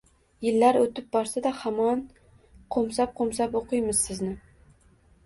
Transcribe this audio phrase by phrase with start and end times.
[0.45, 2.01] Yillar oʻtib borsa-da, hamon
[2.77, 4.33] qoʻmsab-qoʻmsab oʻqiymiz sizni.